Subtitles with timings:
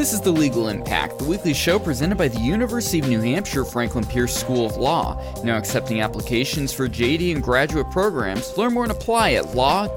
[0.00, 3.66] This is The Legal Impact, the weekly show presented by the University of New Hampshire
[3.66, 8.56] Franklin Pierce School of Law, now accepting applications for JD and graduate programs.
[8.56, 9.90] Learn more and apply at law.unh.edu.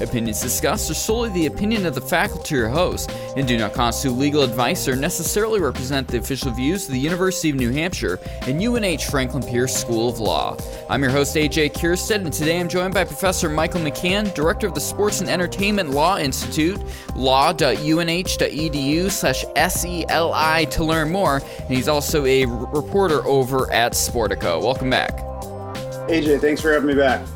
[0.00, 4.16] Opinions discussed are solely the opinion of the faculty or host and do not constitute
[4.18, 8.60] legal advice or necessarily represent the official views of the University of New Hampshire and
[8.62, 10.56] UNH Franklin Pierce School of Law.
[10.90, 14.74] I'm your host, AJ Kierstead, and today I'm joined by Professor Michael McCann, Director of
[14.74, 16.80] the Sports and Entertainment Law Institute,
[17.14, 24.62] law.unh.edu slash SELI to learn more, and he's also a reporter over at Sportico.
[24.62, 25.18] Welcome back.
[26.08, 27.26] AJ, thanks for having me back.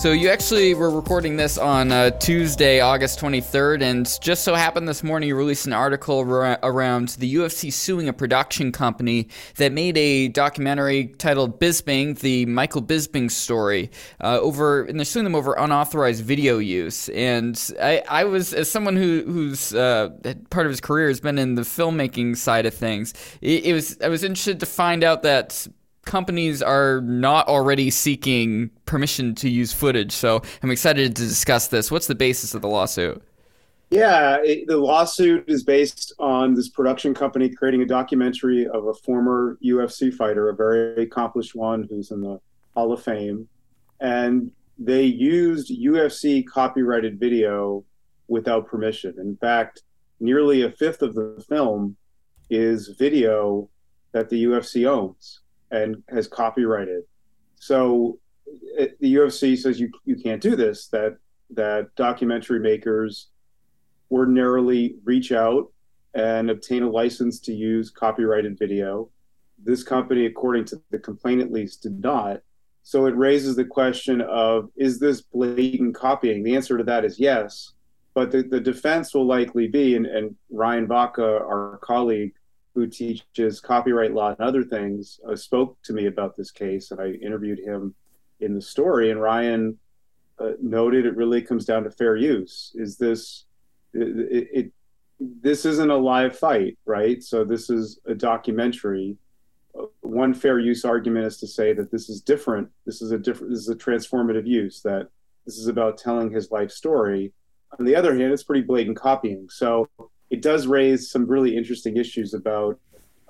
[0.00, 4.88] So you actually were recording this on uh, Tuesday, August 23rd, and just so happened
[4.88, 9.72] this morning you released an article ra- around the UFC suing a production company that
[9.72, 13.90] made a documentary titled Bisping, the Michael Bisping story,
[14.22, 17.10] uh, over, and they're suing them over unauthorized video use.
[17.10, 20.08] And I, I was, as someone who, who's uh,
[20.48, 23.12] part of his career has been in the filmmaking side of things,
[23.42, 25.68] it, it was I was interested to find out that
[26.04, 30.12] companies are not already seeking permission to use footage.
[30.12, 31.90] So I'm excited to discuss this.
[31.90, 33.22] What's the basis of the lawsuit?
[33.90, 38.94] Yeah, it, the lawsuit is based on this production company creating a documentary of a
[38.94, 42.40] former UFC fighter, a very accomplished one who's in the
[42.74, 43.48] Hall of Fame.
[44.00, 47.84] And they used UFC copyrighted video
[48.28, 49.14] without permission.
[49.18, 49.82] In fact,
[50.20, 51.96] nearly a fifth of the film
[52.48, 53.68] is video
[54.12, 55.40] that the UFC owns
[55.70, 57.04] and has copyrighted.
[57.56, 60.88] So it, the UFC says you you can't do this.
[60.88, 61.16] That
[61.50, 63.28] that documentary makers
[64.10, 65.70] ordinarily reach out
[66.14, 69.08] and obtain a license to use copyrighted video.
[69.62, 72.40] This company, according to the complaint at least, did not.
[72.82, 76.42] So it raises the question of is this blatant copying?
[76.42, 77.72] The answer to that is yes.
[78.14, 82.32] But the, the defense will likely be, and, and Ryan Vaca, our colleague,
[82.74, 87.00] who teaches copyright law and other things, uh, spoke to me about this case, and
[87.00, 87.94] I interviewed him
[88.40, 89.10] in the story.
[89.10, 89.78] And Ryan
[90.38, 92.72] uh, noted it really comes down to fair use.
[92.74, 93.46] Is this
[93.92, 94.72] it, it,
[95.18, 97.22] This isn't a live fight, right?
[97.22, 99.16] So this is a documentary.
[99.78, 102.68] Uh, one fair use argument is to say that this is different.
[102.86, 103.52] This is a different.
[103.52, 104.80] This is a transformative use.
[104.82, 105.08] That
[105.44, 107.32] this is about telling his life story.
[107.78, 109.48] On the other hand, it's pretty blatant copying.
[109.48, 109.88] So
[110.30, 112.78] it does raise some really interesting issues about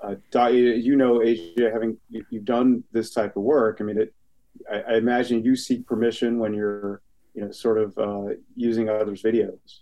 [0.03, 0.15] uh,
[0.47, 4.13] you know AJ having you've done this type of work I mean it
[4.71, 7.01] I, I imagine you seek permission when you're
[7.33, 9.81] you know sort of uh, using others videos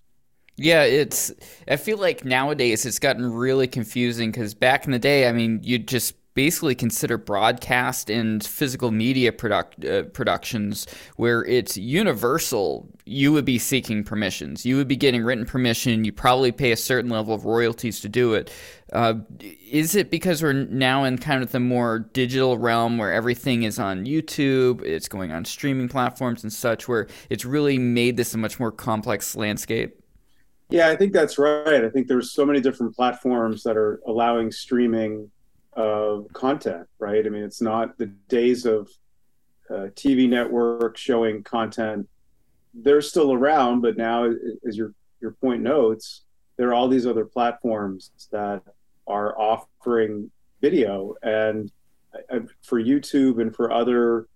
[0.62, 1.32] yeah, it's.
[1.70, 5.62] I feel like nowadays it's gotten really confusing because back in the day, I mean,
[5.64, 12.88] you'd just basically consider broadcast and physical media product, uh, productions where it's universal.
[13.04, 14.66] You would be seeking permissions.
[14.66, 16.06] You would be getting written permission.
[16.06, 18.54] You probably pay a certain level of royalties to do it.
[18.94, 19.16] Uh,
[19.70, 23.78] is it because we're now in kind of the more digital realm where everything is
[23.78, 28.38] on YouTube, it's going on streaming platforms and such, where it's really made this a
[28.38, 30.02] much more complex landscape?
[30.70, 31.84] Yeah, I think that's right.
[31.84, 35.30] I think there's so many different platforms that are allowing streaming
[35.74, 37.26] of content, right?
[37.26, 38.90] I mean, it's not the days of
[39.70, 42.08] uh, TV networks showing content.
[42.74, 44.32] They're still around, but now,
[44.68, 46.24] as your your point notes,
[46.58, 48.62] there are all these other platforms that
[49.08, 50.32] are offering
[50.62, 51.72] video, and
[52.32, 54.28] uh, for YouTube and for other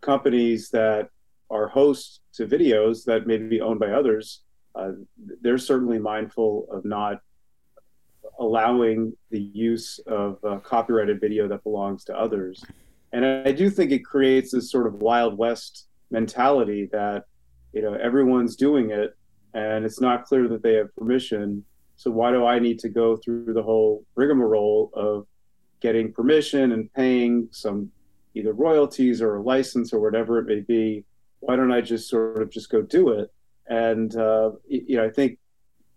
[0.00, 1.08] companies that
[1.50, 4.42] are hosts to videos that may be owned by others,
[4.74, 4.92] uh,
[5.42, 7.20] they're certainly mindful of not
[8.40, 12.64] allowing the use of uh, copyrighted video that belongs to others.
[13.12, 17.24] And I do think it creates this sort of Wild West mentality that,
[17.72, 19.16] you know, everyone's doing it
[19.54, 21.64] and it's not clear that they have permission.
[21.96, 25.26] So why do I need to go through the whole rigmarole of
[25.80, 27.90] getting permission and paying some
[28.34, 31.04] either royalties or a license or whatever it may be?
[31.40, 33.30] Why don't I just sort of just go do it?
[33.68, 35.38] And uh, you know, I think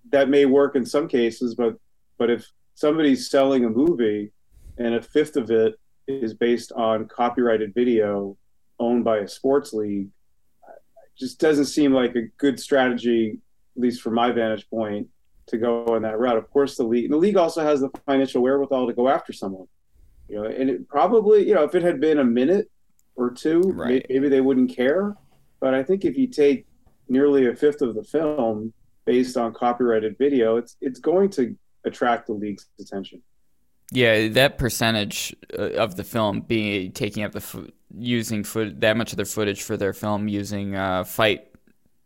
[0.10, 1.78] that may work in some cases, but
[2.24, 4.31] but if somebody's selling a movie
[4.78, 5.78] and a fifth of it
[6.08, 8.38] is based on copyrighted video
[8.80, 13.40] owned by a sports league, it just doesn't seem like a good strategy,
[13.75, 15.10] at least from my vantage point,
[15.48, 16.38] to go on that route.
[16.38, 19.68] Of course, the league, the league also has the financial wherewithal to go after someone.
[20.30, 22.72] You know, and it probably, you know, if it had been a minute
[23.18, 24.06] or two, right.
[24.08, 25.18] maybe they wouldn't care.
[25.60, 26.68] But I think if you take
[27.10, 28.72] nearly a fifth of the film
[29.04, 33.21] based on copyrighted video, it's it's going to attract the league's attention.
[33.91, 38.97] Yeah, that percentage uh, of the film being taking up the fo- using foot that
[38.97, 41.47] much of their footage for their film using uh, fight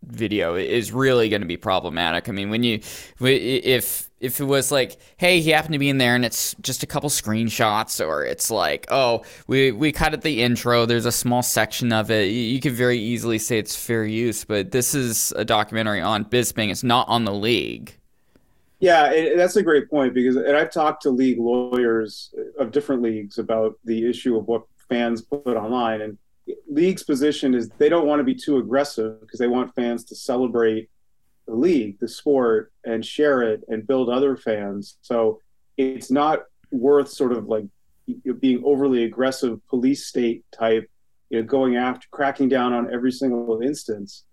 [0.04, 2.30] video is really going to be problematic.
[2.30, 2.80] I mean, when you
[3.20, 6.84] if if it was like, hey, he happened to be in there and it's just
[6.84, 11.12] a couple screenshots, or it's like, oh, we we cut at the intro, there's a
[11.12, 14.44] small section of it, you could very easily say it's fair use.
[14.44, 16.70] But this is a documentary on Bisping.
[16.70, 17.98] It's not on the league.
[18.80, 23.02] Yeah, it, that's a great point because, and I've talked to league lawyers of different
[23.02, 26.18] leagues about the issue of what fans put online, and
[26.70, 30.16] league's position is they don't want to be too aggressive because they want fans to
[30.16, 30.90] celebrate
[31.48, 34.98] the league, the sport, and share it and build other fans.
[35.02, 35.42] So
[35.78, 37.66] it's not worth sort of like
[38.40, 40.90] being overly aggressive police state type,
[41.30, 44.24] you know, going after cracking down on every single instance.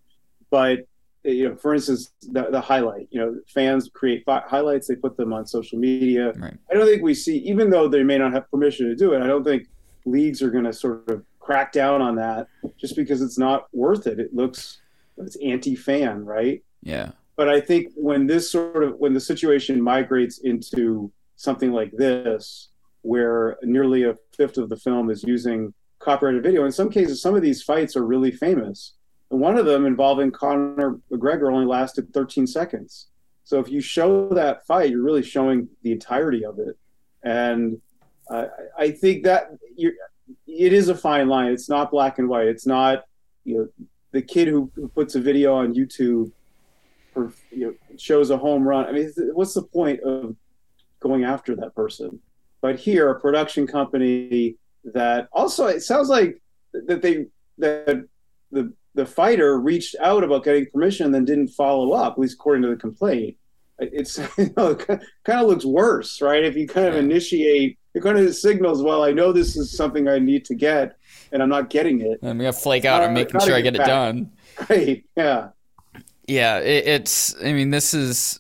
[0.51, 0.87] But
[1.27, 4.97] Uh, you know, for instance, the, the highlight, you know, fans create fi- highlights, they
[4.97, 6.33] put them on social media.
[6.33, 6.57] Right.
[6.71, 9.23] I don't think we see, even though they may not have permission to do it,
[9.23, 9.69] I don't think
[10.05, 12.49] leagues are going to sort of crack down on that
[12.79, 14.19] just because it's not worth it.
[14.21, 14.81] It looks,
[15.17, 16.63] it's anti fan, right?
[16.83, 17.13] Yeah.
[17.37, 22.69] But I think when this sort of, when the situation migrates into something like this,
[23.03, 27.35] where nearly a fifth of the film is using copyrighted video, in some cases, some
[27.35, 28.95] of these fights are really famous
[29.37, 33.09] one of them involving Conor McGregor only lasted 13 seconds.
[33.45, 36.77] So if you show that fight, you're really showing the entirety of it.
[37.23, 37.81] And
[38.31, 38.47] uh,
[38.79, 39.51] I think that
[40.47, 41.53] it is a fine line.
[41.53, 42.49] It's not black and white.
[42.49, 43.05] It's not
[43.45, 43.69] you know
[44.13, 46.33] the kid who, who puts a video on YouTube
[47.15, 48.87] or you know shows a home run.
[48.87, 50.37] I mean, what's the point of
[51.01, 52.19] going after that person?
[52.61, 56.41] But here, a production company that also it sounds like
[56.73, 57.27] that they
[57.59, 58.07] that
[58.51, 62.35] the the fighter reached out about getting permission and then didn't follow up, at least
[62.35, 63.37] according to the complaint.
[63.79, 66.45] It's you know, it kind of looks worse, right?
[66.45, 70.09] If you kind of initiate, it kind of signals, well, I know this is something
[70.09, 70.97] I need to get,
[71.33, 72.21] and I'm not getting it.
[72.23, 73.87] I'm gonna flake out uh, on making sure I get back.
[73.87, 74.33] it done.
[74.57, 75.49] Great, yeah,
[76.29, 76.59] yeah.
[76.59, 77.35] It, it's.
[77.43, 78.39] I mean, this is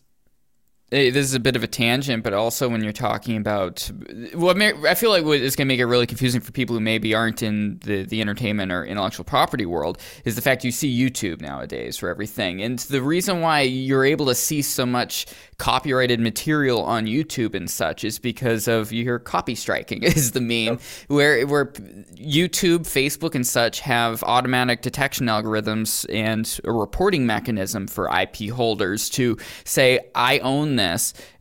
[0.94, 3.90] Eh, this is a bit of a tangent, but also when you're talking about
[4.32, 6.80] what I feel like what is going to make it really confusing for people who
[6.80, 10.96] maybe aren't in the, the entertainment or intellectual property world is the fact you see
[10.96, 12.62] YouTube nowadays for everything.
[12.62, 15.26] And the reason why you're able to see so much
[15.58, 20.40] copyrighted material on YouTube and such is because of you hear copy striking is the
[20.40, 27.88] meme where where YouTube, Facebook, and such have automatic detection algorithms and a reporting mechanism
[27.88, 30.83] for IP holders to say I own this,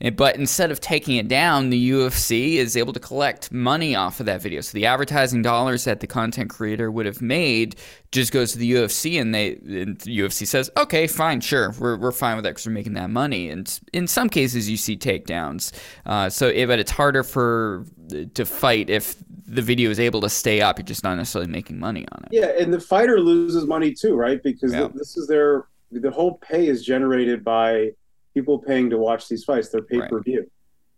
[0.02, 4.20] Eh, but instead of taking it down, the UFC is able to collect money off
[4.20, 4.62] of that video.
[4.62, 7.76] So the advertising dollars that the content creator would have made
[8.12, 11.98] just goes to the UFC and they and the UFC says, okay, fine, sure, we're,
[11.98, 13.50] we're fine with that because we're making that money.
[13.50, 15.72] And in some cases, you see takedowns.
[16.06, 20.22] Uh, so, eh, but it's harder for eh, to fight if the video is able
[20.22, 20.78] to stay up.
[20.78, 22.30] You're just not necessarily making money on it.
[22.32, 24.42] Yeah, and the fighter loses money too, right?
[24.42, 24.88] Because yeah.
[24.94, 27.92] this is their the whole pay is generated by
[28.34, 29.70] people paying to watch these fights.
[29.70, 30.40] They're pay per view.
[30.40, 30.50] Right.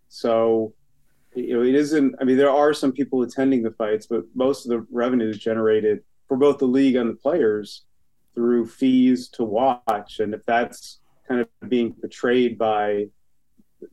[0.09, 0.73] So
[1.35, 2.15] you know, it isn't.
[2.19, 5.37] I mean, there are some people attending the fights, but most of the revenue is
[5.37, 7.83] generated for both the league and the players
[8.33, 10.19] through fees to watch.
[10.19, 13.07] And if that's kind of being portrayed by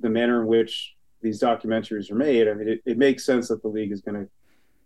[0.00, 3.62] the manner in which these documentaries are made, I mean, it, it makes sense that
[3.62, 4.28] the league is going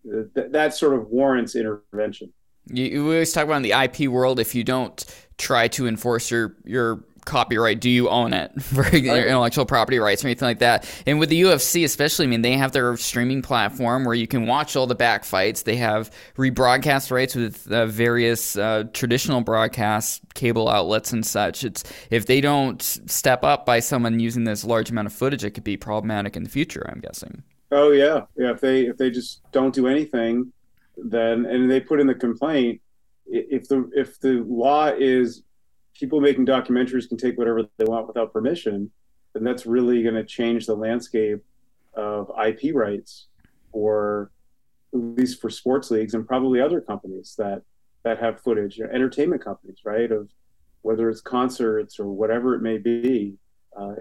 [0.04, 2.32] to, th- that sort of warrants intervention.
[2.68, 5.04] You, you always talk about in the IP world, if you don't
[5.38, 10.24] try to enforce your, your copyright do you own it for your intellectual property rights
[10.24, 10.88] or anything like that?
[11.06, 14.46] And with the ufc especially i mean they have their streaming platform where you can
[14.46, 15.62] watch all the back fights.
[15.62, 21.64] They have rebroadcast rights with uh, various uh, traditional broadcast cable outlets and such.
[21.64, 25.50] It's if they don't step up by someone using this large amount of footage it
[25.50, 27.42] could be problematic in the future i'm guessing.
[27.72, 28.22] Oh yeah.
[28.36, 30.52] Yeah if they if they just don't do anything
[30.96, 32.80] then and they put in the complaint
[33.26, 35.42] if the if the law is
[35.98, 38.90] people making documentaries can take whatever they want without permission,
[39.32, 41.42] then that's really going to change the landscape
[41.94, 43.26] of IP rights
[43.72, 44.30] for
[44.94, 47.62] at least for sports leagues and probably other companies that
[48.04, 50.12] that have footage, you know, entertainment companies, right?
[50.12, 50.28] Of
[50.82, 53.34] whether it's concerts or whatever it may be.
[53.76, 53.94] Uh,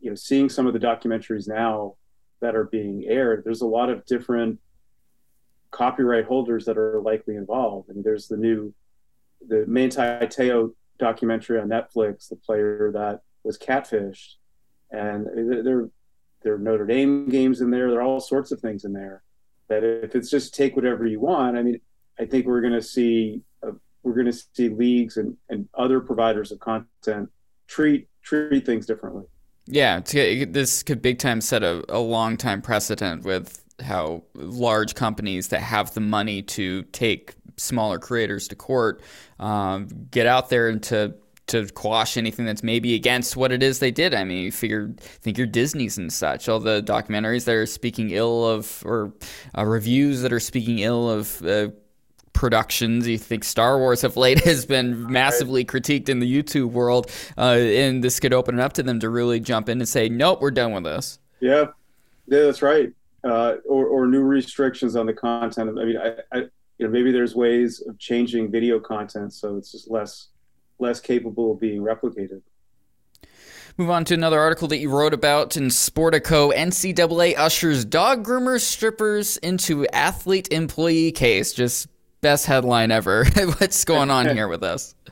[0.00, 1.94] you know, seeing some of the documentaries now
[2.40, 4.58] that are being aired, there's a lot of different
[5.70, 7.90] copyright holders that are likely involved.
[7.90, 8.74] I mean, there's the new
[9.46, 10.72] the Manti Te'o
[11.02, 14.36] documentary on Netflix, the player that was catfished,
[14.90, 15.26] and
[15.66, 15.88] there
[16.42, 17.90] there are Notre Dame games in there.
[17.90, 19.22] There are all sorts of things in there
[19.68, 21.80] that if it's just take whatever you want, I mean,
[22.18, 26.00] I think we're going to see uh, we're going to see leagues and, and other
[26.00, 27.30] providers of content
[27.66, 29.24] treat treat things differently.
[29.66, 35.48] Yeah, this could big time set a, a long time precedent with how large companies
[35.48, 39.02] that have the money to take smaller creators to court
[39.38, 41.14] um, get out there and to
[41.48, 44.14] to quash anything that's maybe against what it is they did.
[44.14, 48.10] I mean, you figure think your Disney's and such, all the documentaries that are speaking
[48.10, 49.12] ill of or
[49.56, 51.42] uh, reviews that are speaking ill of.
[51.44, 51.68] Uh,
[52.34, 53.06] productions.
[53.06, 57.56] You think Star Wars of late has been massively critiqued in the YouTube world, uh,
[57.58, 60.40] and this could open it up to them to really jump in and say, "Nope,
[60.40, 61.66] we're done with this." Yeah,
[62.26, 62.90] yeah, that's right.
[63.22, 65.78] Uh, or, or new restrictions on the content.
[65.78, 66.44] I mean, I, I,
[66.78, 70.28] you know, maybe there's ways of changing video content so it's just less
[70.78, 72.42] less capable of being replicated.
[73.78, 76.52] Move on to another article that you wrote about in Sportico.
[76.52, 81.54] NCAA ushers dog groomers strippers into athlete employee case.
[81.54, 81.88] Just
[82.20, 83.24] best headline ever.
[83.58, 84.94] What's going on here with us?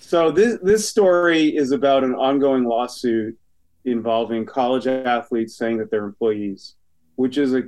[0.00, 3.38] So this this story is about an ongoing lawsuit
[3.84, 6.76] involving college athletes saying that they're employees,
[7.16, 7.64] which is a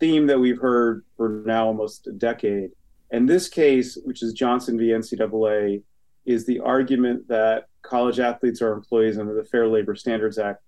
[0.00, 2.70] theme that we've heard for now almost a decade.
[3.10, 4.88] And this case, which is Johnson v.
[4.88, 5.82] NCAA,
[6.26, 10.62] is the argument that college athletes are employees under the Fair Labor Standards Act.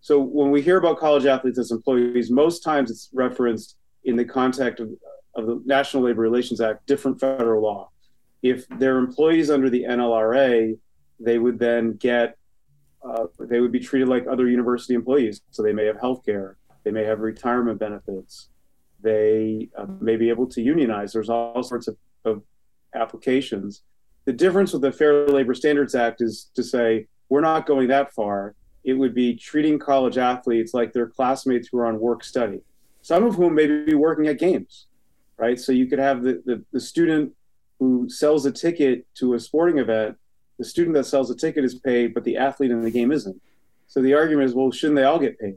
[0.00, 4.24] So when we hear about college athletes as employees, most times it's referenced in the
[4.24, 4.90] context of,
[5.34, 7.90] of the National Labor Relations Act, different federal law.
[8.42, 10.78] If they're employees under the NLRA,
[11.18, 12.38] they would then get,
[13.04, 15.42] uh, they would be treated like other university employees.
[15.50, 18.48] So they may have health care, they may have retirement benefits,
[19.02, 21.12] they uh, may be able to unionize.
[21.12, 22.42] There's all sorts of, of
[22.94, 23.82] applications.
[24.24, 28.12] The difference with the Fair Labor Standards Act is to say, we're not going that
[28.12, 28.54] far.
[28.84, 32.60] It would be treating college athletes like their classmates who are on work study,
[33.02, 34.86] some of whom may be working at games
[35.40, 35.58] right?
[35.58, 37.32] So you could have the, the, the student
[37.80, 40.16] who sells a ticket to a sporting event,
[40.58, 43.40] the student that sells a ticket is paid, but the athlete in the game isn't.
[43.86, 45.56] So the argument is, well, shouldn't they all get paid?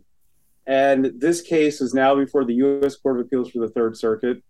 [0.66, 2.96] And this case is now before the U.S.
[2.96, 4.42] Court of Appeals for the Third Circuit.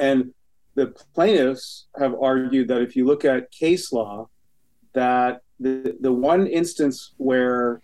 [0.00, 0.32] And
[0.74, 4.28] the plaintiffs have argued that if you look at case law,
[4.94, 7.82] that the, the one instance where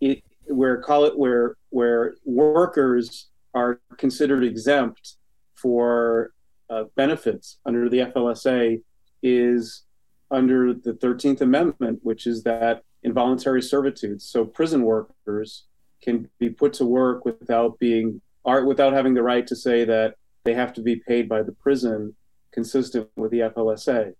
[0.00, 5.16] it where call it where where workers are considered exempt
[5.54, 6.32] for
[6.70, 8.82] uh, benefits under the FLSA
[9.22, 9.84] is
[10.30, 14.22] under the 13th Amendment, which is that involuntary servitude.
[14.22, 15.66] So prison workers
[16.02, 20.16] can be put to work without being are without having the right to say that
[20.44, 22.14] they have to be paid by the prison
[22.50, 24.14] consistent with the FLSA.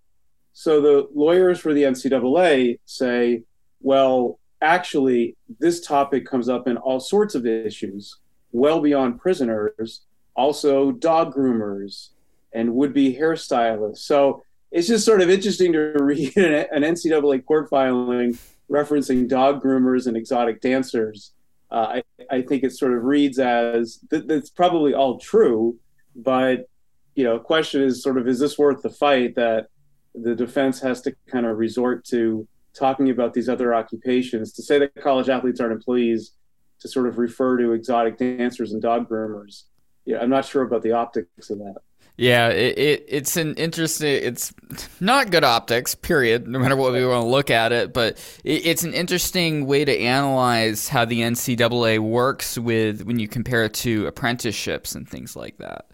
[0.53, 3.43] So the lawyers for the NCAA say,
[3.81, 8.19] well, actually, this topic comes up in all sorts of issues,
[8.53, 10.03] well beyond prisoners,
[10.35, 12.11] also dog groomers
[12.53, 13.99] and would-be hairstylists.
[13.99, 18.39] So it's just sort of interesting to read an NCAA court filing
[18.71, 21.33] referencing dog groomers and exotic dancers.
[21.73, 25.79] Uh, I, I think it sort of reads as th- that's probably all true,
[26.15, 26.69] but
[27.15, 29.69] you know, question is sort of is this worth the fight that
[30.15, 34.79] the defense has to kind of resort to talking about these other occupations to say
[34.79, 36.33] that college athletes aren't employees
[36.81, 39.65] to sort of refer to exotic dancers and dog groomers
[40.05, 41.77] yeah, I'm not sure about the optics of that.
[42.17, 44.23] Yeah, it, it, it's an interesting.
[44.23, 44.53] It's
[45.01, 46.47] not good optics, period.
[46.47, 49.85] No matter what we want to look at it, but it, it's an interesting way
[49.85, 55.37] to analyze how the NCAA works with when you compare it to apprenticeships and things
[55.37, 55.87] like that.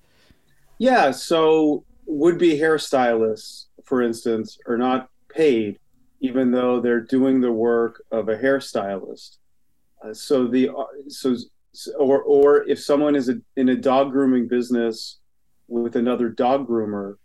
[0.78, 5.78] Yeah, so would-be hairstylists, for instance, are not paid,
[6.20, 9.38] even though they're doing the work of a hairstylist.
[10.04, 11.36] Uh, so the uh, so
[11.96, 15.18] or or if someone is a, in a dog grooming business
[15.68, 17.16] with another dog groomer,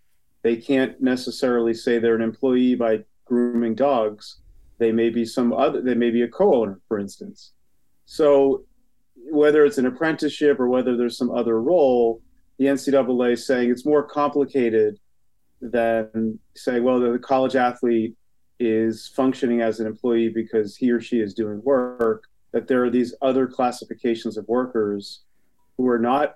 [0.42, 4.40] they can't necessarily say they're an employee by grooming dogs.
[4.78, 5.82] They may be some other.
[5.82, 7.54] They may be a co-owner, for instance.
[8.06, 8.66] So
[9.16, 12.22] whether it's an apprenticeship or whether there's some other role,
[12.58, 15.00] the NCAA is saying it's more complicated
[15.62, 18.16] than saying, well, the college athlete
[18.60, 22.90] is functioning as an employee because he or she is doing work that there are
[22.90, 25.22] these other classifications of workers
[25.78, 26.36] who are not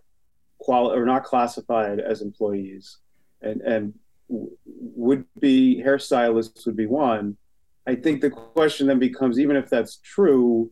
[0.59, 2.97] quali- or not classified as employees.
[3.41, 3.93] And and
[4.29, 7.37] would be hairstylists would be one.
[7.85, 10.71] I think the question then becomes even if that's true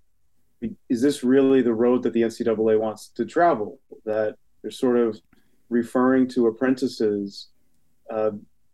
[0.90, 3.80] is this really the road that the ncaa wants to travel?
[4.06, 5.20] That they're sort of
[5.70, 7.48] referring to apprentices.
[8.10, 8.32] Uh,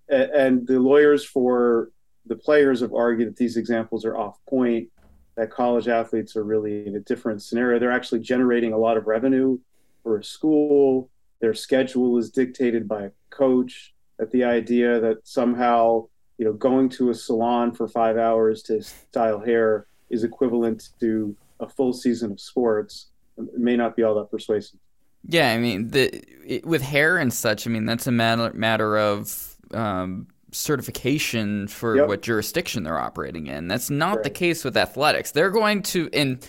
[0.10, 1.92] and the lawyers for
[2.26, 4.90] the players have argued that these examples are off point
[5.36, 7.80] that college athletes are really in a different scenario.
[7.80, 9.58] They're actually generating a lot of revenue
[10.04, 11.10] for a school.
[11.40, 13.94] Their schedule is dictated by a coach.
[14.20, 18.82] That the idea that somehow you know going to a salon for five hours to
[18.84, 24.16] style hair is equivalent to a full season of sports it may not be all
[24.16, 24.80] that persuasive.
[25.28, 28.98] Yeah, I mean, the it, with hair and such, I mean that's a matter matter
[28.98, 32.08] of um, certification for Yep.
[32.08, 33.68] what jurisdiction they're operating in.
[33.68, 35.32] That's not the case with athletics.
[35.32, 36.40] They're going to in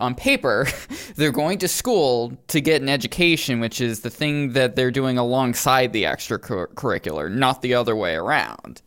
[0.00, 0.66] on paper,
[1.16, 5.18] they're going to school to get an education, which is the thing that they're doing
[5.18, 8.82] alongside the extracurricular, not the other way around.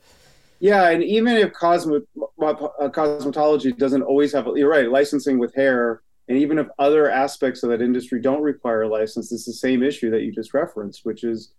[0.59, 2.53] Yeah, and even if cosmo- uh,
[2.89, 7.69] cosmetology doesn't always have, you're right, licensing with hair, and even if other aspects of
[7.69, 11.23] that industry don't require a license, it's the same issue that you just referenced, which
[11.23, 11.53] is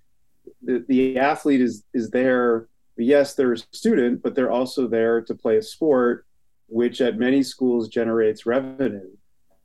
[0.62, 2.68] the, the athlete is is there.
[2.96, 6.26] Yes, they're a student, but they're also there to play a sport,
[6.68, 9.10] which at many schools generates revenue.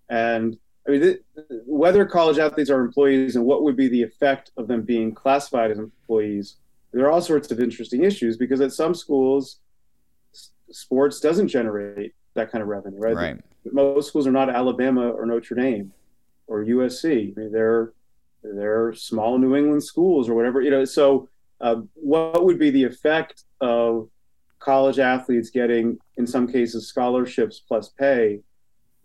[0.09, 1.21] And I mean, th-
[1.65, 5.71] whether college athletes are employees and what would be the effect of them being classified
[5.71, 6.57] as employees
[6.91, 9.59] there are all sorts of interesting issues because at some schools
[10.33, 13.39] s- sports doesn't generate that kind of revenue right, Right.
[13.71, 15.93] most schools are not alabama or notre dame
[16.47, 17.93] or usc I mean, they're
[18.41, 21.29] they're small new england schools or whatever you know so
[21.61, 24.09] uh, what would be the effect of
[24.57, 28.39] college athletes getting in some cases scholarships plus pay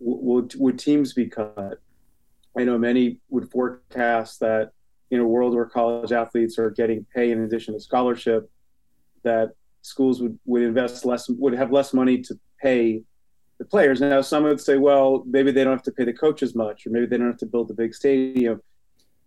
[0.05, 1.81] would would teams be cut
[2.59, 4.73] i know many would forecast that
[5.15, 8.51] in a world where college athletes are getting pay in addition to scholarship,
[9.23, 13.03] that schools would, would invest less, would have less money to pay
[13.59, 14.01] the players.
[14.01, 16.91] Now, some would say, well, maybe they don't have to pay the coaches much, or
[16.91, 18.61] maybe they don't have to build the big stadium.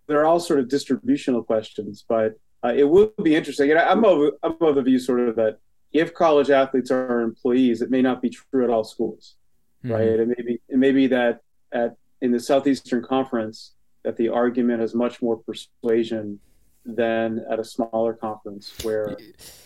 [0.06, 3.70] There are all sort of distributional questions, but uh, it would be interesting.
[3.70, 5.58] And I- I'm of, I'm of the view sort of that
[5.92, 9.36] if college athletes are employees, it may not be true at all schools
[9.84, 9.92] Mhm.
[9.92, 10.08] right?
[10.08, 11.40] It may be it may be that
[11.72, 16.40] at in the Southeastern Conference that the argument has much more persuasion
[16.84, 19.16] than at a smaller conference where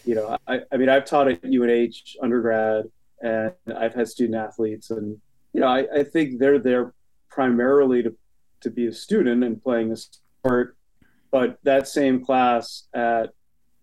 [0.04, 2.86] you know I, I mean I've taught at UNH undergrad
[3.22, 5.20] and I've had student athletes and
[5.52, 6.94] you know I, I think they're there
[7.30, 8.16] primarily to
[8.62, 10.76] to be a student and playing a sport
[11.30, 13.30] but that same class at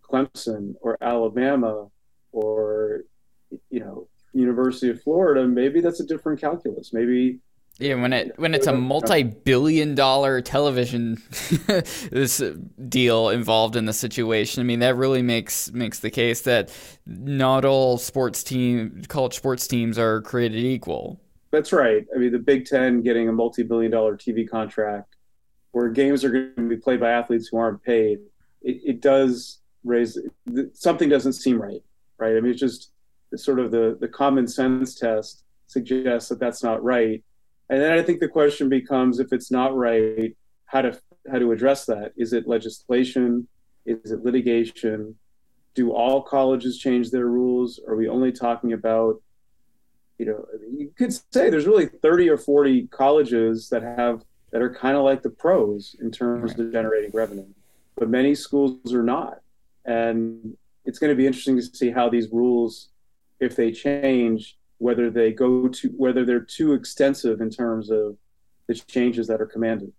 [0.02, 1.86] Clemson or Alabama
[2.32, 3.04] or
[3.70, 6.92] you know University of Florida, maybe that's a different calculus.
[6.92, 7.40] Maybe
[7.78, 11.22] Yeah, when it when it's a multi-billion dollar television
[12.10, 12.42] this
[12.88, 16.72] deal involved in the situation, I mean that really makes makes the case that
[17.06, 21.20] not all sports team college sports teams are created equal.
[21.50, 22.06] that's right.
[22.14, 25.16] I mean, the Big Ten getting a multi-billion-dollar TV contract,
[25.72, 28.18] where games are going to be played by athletes who aren't paid,
[28.62, 30.18] it, it does raise
[30.74, 31.82] something doesn't seem right,
[32.18, 32.36] right?
[32.36, 32.89] I mean, it's just
[33.38, 37.22] sort of the the common sense test suggests that that's not right,
[37.68, 40.98] and then I think the question becomes if it's not right, how to
[41.30, 42.12] how to address that?
[42.16, 43.46] Is it legislation?
[43.86, 45.16] Is it litigation?
[45.74, 47.80] Do all colleges change their rules?
[47.86, 49.22] Are we only talking about
[50.18, 50.44] you know,
[50.76, 55.02] you could say there's really 30 or 40 colleges that have that are kind of
[55.02, 56.66] like the pros in terms Right.
[56.66, 57.46] of generating revenue,
[57.96, 59.38] but many schools are not.
[59.86, 62.90] And it's going to be interesting to see how these rules,
[63.40, 68.16] if they change, whether they go to whether they're too extensive in terms of
[68.66, 69.92] the changes that are commanded.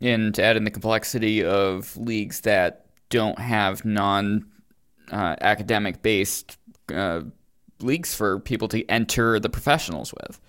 [0.00, 4.46] And to add in the complexity of leagues that don't have non
[5.10, 6.56] uh, academic based
[6.94, 7.22] uh,
[7.80, 10.40] leagues for people to enter the professionals with.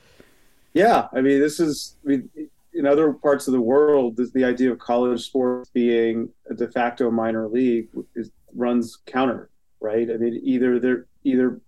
[0.73, 2.29] Yeah, I mean, this is I mean,
[2.73, 4.17] in other parts of the world.
[4.33, 10.09] The idea of college sports being a de facto minor league is, runs counter, right?
[10.09, 11.59] I mean, either they're either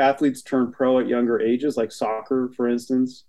[0.00, 3.24] athletes turn pro at younger ages, like soccer, for instance,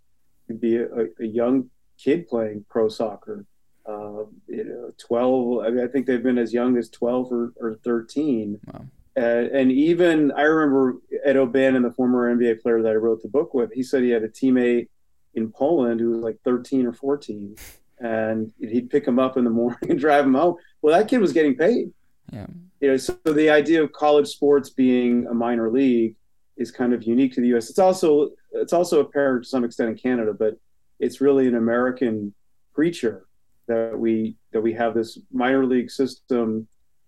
[0.48, 3.46] could be a, a young kid playing pro soccer.
[3.86, 5.66] Uh, you know, twelve.
[5.66, 8.60] I, mean, I think they've been as young as twelve or, or thirteen.
[8.72, 8.86] Wow.
[9.18, 13.28] Uh, and even I remember Ed O'Bannon, the former NBA player that I wrote the
[13.28, 14.88] book with, he said he had a teammate
[15.34, 17.56] in Poland who was like 13 or 14,
[18.00, 20.56] and he'd pick him up in the morning and drive him home.
[20.82, 21.92] Well, that kid was getting paid.
[22.32, 22.48] Yeah.
[22.80, 26.16] You know, so the idea of college sports being a minor league
[26.58, 27.70] is kind of unique to the U.S.
[27.70, 30.58] It's also it's also apparent to some extent in Canada, but
[31.00, 32.34] it's really an American
[32.74, 33.26] creature
[33.68, 36.68] that we that we have this minor league system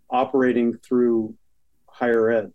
[0.10, 1.36] operating through
[1.88, 2.54] higher ed.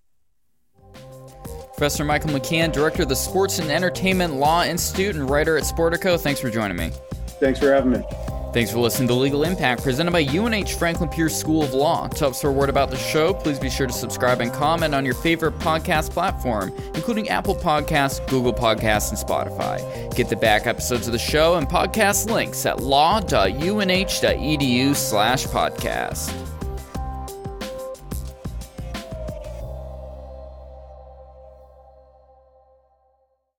[1.78, 6.18] Professor Michael McCann, Director of the Sports and Entertainment Law Institute and writer at Sportico,
[6.18, 6.90] thanks for joining me.
[7.38, 8.37] Thanks for having me.
[8.52, 12.08] Thanks for listening to Legal Impact, presented by UNH Franklin Pierce School of Law.
[12.08, 15.04] To help spread word about the show, please be sure to subscribe and comment on
[15.04, 20.14] your favorite podcast platform, including Apple Podcasts, Google Podcasts, and Spotify.
[20.14, 23.26] Get the back episodes of the show and podcast links at law.unh.edu
[24.96, 26.57] slash podcast.